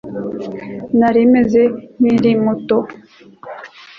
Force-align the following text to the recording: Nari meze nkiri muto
Nari 0.99 1.21
meze 1.33 1.61
nkiri 1.99 2.31
muto 2.43 2.77